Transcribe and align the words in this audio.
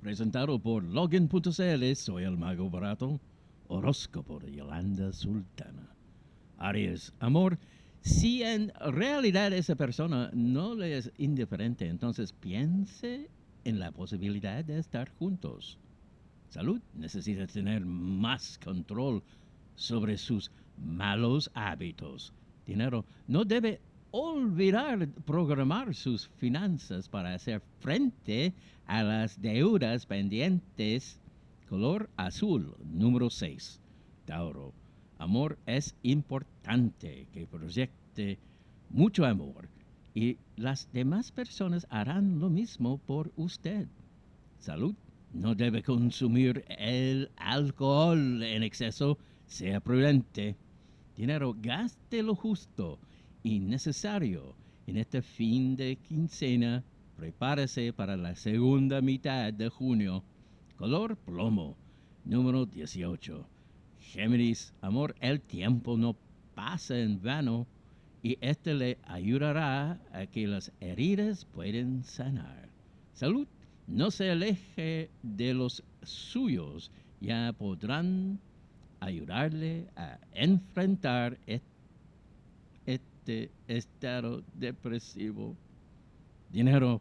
Presentado 0.00 0.60
por 0.60 0.84
Login.cl, 0.84 1.94
soy 1.96 2.22
el 2.22 2.36
mago 2.36 2.70
barato. 2.70 3.20
Horóscopo 3.66 4.38
de 4.38 4.52
Yolanda 4.52 5.12
Sultana. 5.12 5.92
Aries, 6.56 7.12
amor. 7.18 7.58
Si 8.00 8.44
en 8.44 8.72
realidad 8.92 9.52
esa 9.52 9.74
persona 9.74 10.30
no 10.32 10.76
le 10.76 10.96
es 10.96 11.10
indiferente, 11.18 11.88
entonces 11.88 12.32
piense 12.32 13.28
en 13.64 13.80
la 13.80 13.90
posibilidad 13.90 14.64
de 14.64 14.78
estar 14.78 15.10
juntos. 15.18 15.78
Salud, 16.48 16.80
necesita 16.94 17.48
tener 17.48 17.84
más 17.84 18.56
control 18.64 19.24
sobre 19.74 20.16
sus 20.16 20.52
malos 20.76 21.50
hábitos. 21.54 22.32
Dinero, 22.64 23.04
no 23.26 23.44
debe 23.44 23.80
olvidar 24.10 25.06
programar 25.26 25.94
sus 25.94 26.28
finanzas 26.28 27.08
para 27.08 27.34
hacer 27.34 27.60
frente 27.80 28.54
a 28.86 29.02
las 29.02 29.40
deudas 29.40 30.06
pendientes. 30.06 31.20
Color 31.68 32.08
azul, 32.16 32.74
número 32.84 33.28
6. 33.28 33.80
Tauro. 34.24 34.72
Amor 35.18 35.58
es 35.66 35.94
importante 36.02 37.26
que 37.32 37.46
proyecte 37.46 38.38
mucho 38.90 39.26
amor 39.26 39.68
y 40.14 40.38
las 40.56 40.88
demás 40.92 41.30
personas 41.30 41.86
harán 41.90 42.38
lo 42.38 42.48
mismo 42.48 42.98
por 42.98 43.30
usted. 43.36 43.86
Salud. 44.58 44.94
No 45.34 45.54
debe 45.54 45.82
consumir 45.82 46.64
el 46.68 47.30
alcohol 47.36 48.42
en 48.42 48.62
exceso. 48.62 49.18
Sea 49.46 49.80
prudente. 49.80 50.56
Dinero, 51.16 51.54
gaste 51.60 52.22
lo 52.22 52.34
justo 52.34 52.98
y 53.42 53.60
necesario 53.60 54.54
en 54.86 54.96
este 54.96 55.22
fin 55.22 55.76
de 55.76 55.96
quincena. 55.96 56.82
Prepárese 57.16 57.92
para 57.92 58.16
la 58.16 58.34
segunda 58.36 59.00
mitad 59.00 59.52
de 59.52 59.68
junio. 59.68 60.22
Color 60.76 61.16
plomo, 61.16 61.76
número 62.24 62.64
18. 62.64 63.46
Géminis, 64.00 64.72
amor, 64.80 65.14
el 65.20 65.40
tiempo 65.40 65.96
no 65.96 66.16
pasa 66.54 66.98
en 66.98 67.20
vano 67.20 67.66
y 68.22 68.38
este 68.40 68.74
le 68.74 68.98
ayudará 69.04 70.00
a 70.12 70.26
que 70.26 70.46
las 70.46 70.72
heridas 70.80 71.44
puedan 71.44 72.04
sanar. 72.04 72.68
Salud, 73.12 73.46
no 73.86 74.10
se 74.10 74.30
aleje 74.30 75.10
de 75.22 75.54
los 75.54 75.82
suyos, 76.02 76.90
ya 77.20 77.54
podrán 77.58 78.38
ayudarle 79.00 79.88
a 79.96 80.18
enfrentar 80.32 81.38
este 81.46 81.77
estado 83.66 84.42
depresivo. 84.54 85.56
Dinero, 86.50 87.00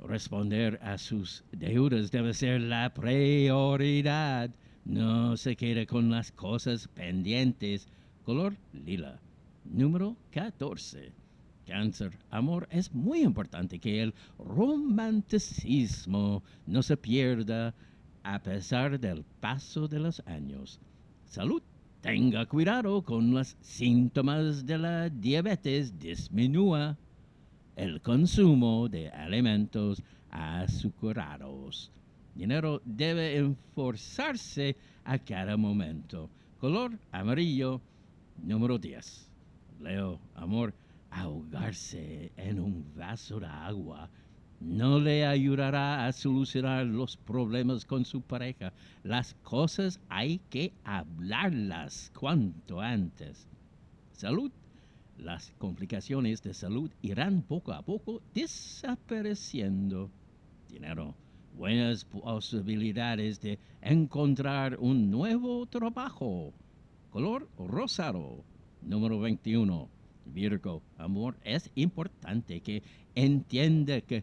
responder 0.00 0.78
a 0.82 0.98
sus 0.98 1.44
deudas 1.52 2.10
debe 2.10 2.34
ser 2.34 2.60
la 2.60 2.92
prioridad. 2.94 4.50
No 4.84 5.36
se 5.36 5.56
quede 5.56 5.86
con 5.86 6.10
las 6.10 6.32
cosas 6.32 6.88
pendientes. 6.88 7.88
Color 8.24 8.56
lila. 8.72 9.20
Número 9.64 10.16
14. 10.30 11.12
Cáncer. 11.66 12.18
Amor, 12.30 12.66
es 12.70 12.94
muy 12.94 13.20
importante 13.20 13.78
que 13.78 14.02
el 14.02 14.14
romanticismo 14.38 16.42
no 16.66 16.82
se 16.82 16.96
pierda 16.96 17.74
a 18.22 18.42
pesar 18.42 18.98
del 18.98 19.24
paso 19.40 19.88
de 19.88 19.98
los 19.98 20.22
años. 20.26 20.80
Salud. 21.26 21.62
Tenga 22.00 22.46
cuidado 22.46 23.02
con 23.02 23.32
los 23.32 23.56
síntomas 23.60 24.64
de 24.64 24.78
la 24.78 25.08
diabetes. 25.08 25.98
Disminúa 25.98 26.96
el 27.74 28.00
consumo 28.00 28.88
de 28.88 29.08
alimentos 29.10 30.00
azucarados. 30.30 31.90
Dinero 32.36 32.80
debe 32.84 33.36
enforzarse 33.36 34.76
a 35.02 35.18
cada 35.18 35.56
momento. 35.56 36.30
Color 36.60 36.96
amarillo, 37.10 37.80
número 38.44 38.78
10. 38.78 39.28
Leo, 39.80 40.20
amor, 40.36 40.72
ahogarse 41.10 42.30
en 42.36 42.60
un 42.60 42.94
vaso 42.94 43.40
de 43.40 43.46
agua 43.46 44.08
no 44.60 44.98
le 44.98 45.24
ayudará 45.24 46.06
a 46.06 46.12
solucionar 46.12 46.86
los 46.86 47.16
problemas 47.16 47.84
con 47.84 48.04
su 48.04 48.20
pareja. 48.20 48.72
Las 49.02 49.34
cosas 49.42 50.00
hay 50.08 50.40
que 50.50 50.72
hablarlas 50.84 52.10
cuanto 52.18 52.80
antes. 52.80 53.46
Salud. 54.12 54.50
Las 55.16 55.52
complicaciones 55.58 56.42
de 56.42 56.54
salud 56.54 56.90
irán 57.02 57.42
poco 57.42 57.72
a 57.72 57.82
poco 57.82 58.22
desapareciendo. 58.34 60.10
Dinero. 60.68 61.14
Buenas 61.56 62.04
posibilidades 62.04 63.40
de 63.40 63.58
encontrar 63.80 64.76
un 64.78 65.10
nuevo 65.10 65.66
trabajo. 65.66 66.52
Color 67.10 67.48
rosado. 67.58 68.44
Número 68.82 69.18
21. 69.18 69.88
Virgo, 70.26 70.82
amor, 70.98 71.36
es 71.42 71.70
importante 71.74 72.60
que 72.60 72.82
entienda 73.14 74.00
que 74.02 74.22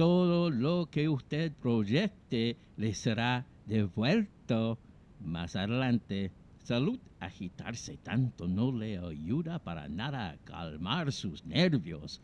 todo 0.00 0.48
lo 0.48 0.88
que 0.90 1.10
usted 1.10 1.52
proyecte 1.52 2.56
le 2.78 2.94
será 2.94 3.44
devuelto 3.66 4.78
más 5.22 5.56
adelante. 5.56 6.32
Salud, 6.62 6.98
agitarse 7.18 7.98
tanto 7.98 8.48
no 8.48 8.72
le 8.72 8.96
ayuda 8.96 9.58
para 9.58 9.88
nada 9.88 10.30
a 10.30 10.36
calmar 10.38 11.12
sus 11.12 11.44
nervios. 11.44 12.22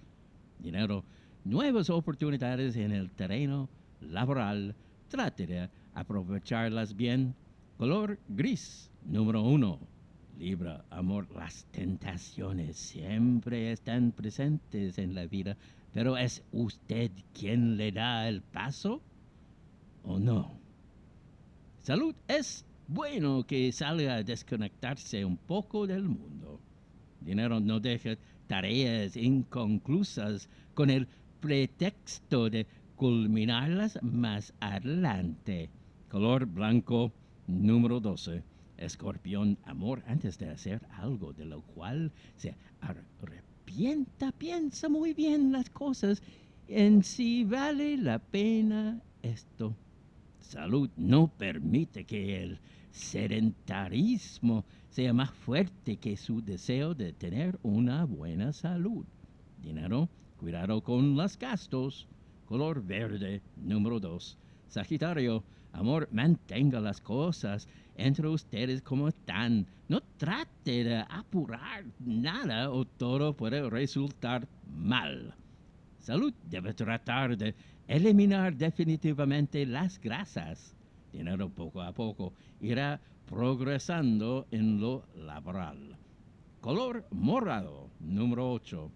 Dinero, 0.59 1.04
nuevas 1.44 1.91
oportunidades 1.91 2.76
en 2.76 2.92
el 2.92 3.10
terreno 3.10 3.69
laboral. 4.00 4.75
Trate 5.10 5.47
de 5.47 5.69
aprovecharlas 5.93 6.97
bien. 6.97 7.34
Color 7.76 8.19
gris, 8.26 8.91
número 9.04 9.43
uno. 9.43 9.78
Libra, 10.38 10.82
amor, 10.88 11.28
las 11.34 11.66
tentaciones 11.72 12.78
siempre 12.78 13.70
están 13.70 14.12
presentes 14.12 14.97
en 14.97 15.14
la 15.14 15.26
vida, 15.26 15.58
pero 15.97 16.19
¿es 16.19 16.45
usted 16.53 17.11
quien 17.33 17.79
le 17.79 17.91
da 17.91 18.29
el 18.29 18.43
paso 18.43 19.01
o 20.03 20.19
no? 20.19 20.61
Salud, 21.81 22.15
es 22.29 22.67
bueno 22.87 23.47
que 23.47 23.73
salga 23.73 24.17
a 24.17 24.23
desconectarse 24.23 25.25
un 25.25 25.39
poco 25.39 25.87
del 25.87 26.03
mundo. 26.03 26.61
Dinero 27.23 27.61
no 27.61 27.81
deja 27.81 28.11
tareas 28.47 29.17
inconclusas 29.17 30.51
con 30.75 30.91
el 30.91 31.09
pretexto 31.41 32.51
de 32.51 32.67
culminarlas 32.95 33.99
más 34.03 34.53
adelante. 34.61 35.71
Color 36.11 36.45
blanco 36.45 37.11
número 37.47 38.01
12. 38.01 38.43
Escorpión, 38.77 39.56
amor, 39.65 40.03
antes 40.06 40.37
de 40.37 40.51
hacer 40.51 40.83
algo 40.91 41.33
de 41.33 41.47
lo 41.47 41.62
cual 41.62 42.12
se 42.37 42.55
arrepienta, 42.83 43.56
piensa 44.38 44.88
muy 44.88 45.12
bien 45.12 45.53
las 45.53 45.69
cosas 45.71 46.22
en 46.69 47.03
si 47.03 47.44
vale 47.44 47.97
la 47.97 48.19
pena 48.19 49.00
esto. 49.22 49.75
Salud 50.41 50.88
no 50.97 51.28
permite 51.28 52.05
que 52.05 52.43
el 52.43 52.59
sedentarismo 52.91 54.65
sea 54.88 55.12
más 55.12 55.31
fuerte 55.31 55.97
que 55.97 56.16
su 56.16 56.43
deseo 56.43 56.94
de 56.94 57.12
tener 57.12 57.59
una 57.62 58.05
buena 58.05 58.53
salud. 58.53 59.05
Dinero, 59.62 60.09
cuidado 60.38 60.82
con 60.82 61.16
los 61.16 61.38
gastos. 61.38 62.06
Color 62.47 62.82
verde, 62.82 63.43
número 63.56 63.99
2. 63.99 64.38
Sagitario, 64.69 65.44
amor, 65.72 66.09
mantenga 66.12 66.81
las 66.81 67.00
cosas 67.00 67.69
entre 67.97 68.28
ustedes 68.28 68.82
como 68.82 69.09
están. 69.09 69.66
No 69.88 70.00
trate 70.16 70.84
de 70.84 71.04
apurar 71.09 71.84
nada 72.00 72.71
o 72.71 72.84
todo 72.84 73.34
puede 73.34 73.69
resultar 73.71 74.47
mal. 74.69 75.34
Salud 75.99 76.32
debe 76.49 76.75
tratar 76.75 77.37
de 77.37 77.55
eliminar 77.88 78.56
definitivamente 78.56 79.67
las 79.67 80.00
grasas. 80.00 80.75
Dinero 81.12 81.49
poco 81.49 81.82
a 81.82 81.93
poco 81.93 82.32
irá 82.61 83.00
progresando 83.26 84.46
en 84.50 84.81
lo 84.81 85.05
laboral. 85.14 85.96
Color 86.61 87.06
morado, 87.11 87.91
número 88.00 88.52
8. 88.52 88.91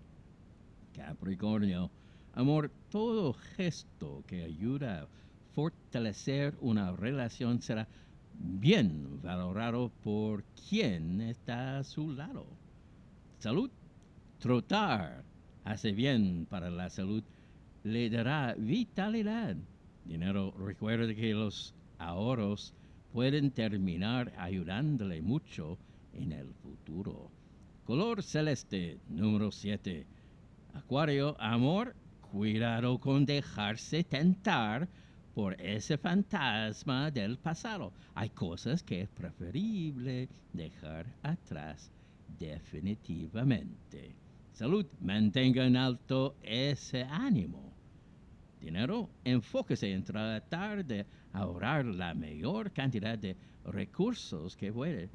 Capricornio, 0.94 1.90
amor, 2.34 2.70
todo 2.90 3.32
gesto 3.56 4.22
que 4.26 4.44
ayuda 4.44 5.02
a 5.02 5.08
fortalecer 5.54 6.54
una 6.60 6.92
relación 6.92 7.60
será 7.60 7.86
bien 8.38 9.20
valorado 9.22 9.90
por 10.02 10.44
quien 10.68 11.20
está 11.20 11.78
a 11.78 11.84
su 11.84 12.12
lado. 12.12 12.46
Salud, 13.38 13.70
trotar 14.38 15.24
hace 15.64 15.92
bien 15.92 16.46
para 16.48 16.70
la 16.70 16.90
salud, 16.90 17.22
le 17.84 18.10
dará 18.10 18.54
vitalidad. 18.58 19.56
Dinero, 20.04 20.52
recuerde 20.58 21.14
que 21.14 21.32
los 21.34 21.74
ahorros 21.98 22.74
pueden 23.12 23.50
terminar 23.50 24.32
ayudándole 24.38 25.20
mucho 25.22 25.78
en 26.14 26.32
el 26.32 26.52
futuro. 26.54 27.30
Color 27.84 28.22
celeste, 28.22 28.98
número 29.08 29.50
7. 29.50 30.06
Acuario, 30.74 31.36
amor, 31.40 31.94
cuidado 32.32 32.98
con 32.98 33.26
dejarse 33.26 34.04
tentar 34.04 34.88
por 35.34 35.60
ese 35.60 35.96
fantasma 35.96 37.10
del 37.10 37.38
pasado. 37.38 37.92
Hay 38.14 38.30
cosas 38.30 38.82
que 38.82 39.02
es 39.02 39.08
preferible 39.08 40.28
dejar 40.52 41.06
atrás 41.22 41.90
definitivamente. 42.38 44.14
Salud, 44.52 44.86
mantenga 45.00 45.64
en 45.64 45.76
alto 45.76 46.36
ese 46.42 47.04
ánimo. 47.04 47.72
Dinero, 48.60 49.08
enfóquese 49.24 49.92
en 49.92 50.04
tratar 50.04 50.84
de 50.84 51.06
ahorrar 51.32 51.86
la 51.86 52.12
mayor 52.14 52.70
cantidad 52.72 53.16
de 53.16 53.36
recursos 53.64 54.56
que 54.56 54.72
puede. 54.72 55.08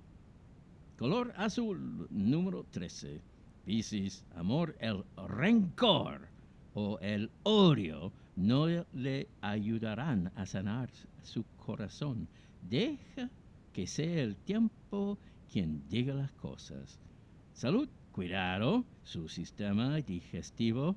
Color 0.98 1.34
azul 1.36 2.08
número 2.10 2.66
13. 2.72 3.22
Piscis, 3.66 4.24
amor, 4.36 4.76
el 4.80 5.04
rencor 5.28 6.28
o 6.74 6.98
el 7.00 7.30
odio 7.44 8.12
no 8.36 8.68
le 8.68 9.28
ayudarán 9.42 10.32
a 10.36 10.46
sanar 10.46 10.90
su 11.22 11.44
corazón. 11.58 12.28
Deja 12.62 13.30
que 13.74 13.88
sea 13.88 14.24
el 14.24 14.36
tiempo 14.36 15.18
quien 15.52 15.88
diga 15.90 16.14
las 16.14 16.32
cosas. 16.34 17.00
Salud, 17.54 17.88
cuidado, 18.12 18.86
su 19.04 19.30
sistema 19.30 19.96
digestivo 19.98 20.96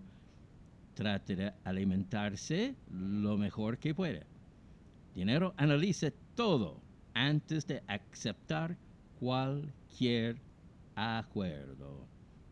trate 0.95 1.37
de 1.37 1.53
alimentarse 1.65 2.75
lo 2.91 3.37
mejor 3.37 3.79
que 3.79 3.95
puede. 3.95 4.27
Dinero, 5.15 5.55
analice 5.57 6.13
todo 6.35 6.81
antes 7.15 7.67
de 7.67 7.83
aceptar 7.87 8.77
cualquier 9.21 10.41
acuerdo. 10.97 12.07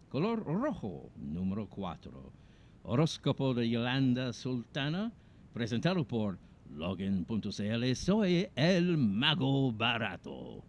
Color 0.09 0.45
rojo, 0.45 1.11
número 1.17 1.69
4. 1.69 2.33
Horóscopo 2.89 3.53
de 3.53 3.69
Yolanda 3.69 4.33
Sultana, 4.33 5.13
presentado 5.53 6.07
por 6.07 6.39
Login.cl. 6.71 7.95
Soy 7.97 8.49
el 8.55 8.97
mago 8.97 9.73
barato. 9.73 10.63